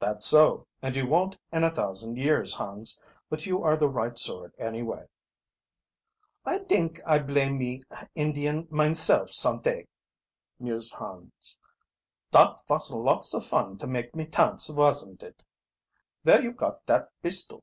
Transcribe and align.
"That's 0.00 0.26
so, 0.26 0.66
and 0.82 0.94
you 0.94 1.06
won't 1.06 1.38
in 1.50 1.64
a 1.64 1.70
thousand 1.70 2.18
years, 2.18 2.52
Hans. 2.52 3.00
But 3.30 3.46
you 3.46 3.62
are 3.62 3.74
the 3.74 3.88
right 3.88 4.18
sort, 4.18 4.54
any 4.58 4.82
way." 4.82 5.06
"I 6.44 6.58
dink 6.58 7.00
I 7.06 7.18
blay 7.20 7.48
me 7.48 7.82
Indian 8.14 8.66
mineselluf 8.70 9.30
some 9.32 9.62
tay," 9.62 9.88
mused 10.58 10.92
Hans. 10.96 11.58
"Dot 12.30 12.62
vos 12.68 12.90
lots 12.90 13.32
of 13.32 13.46
fun 13.46 13.78
to 13.78 13.86
make 13.86 14.14
me 14.14 14.26
tance, 14.26 14.68
vosn't 14.68 15.22
it? 15.22 15.42
Vere 16.22 16.42
you 16.42 16.52
got 16.52 16.84
dot 16.84 17.08
bistol?" 17.22 17.62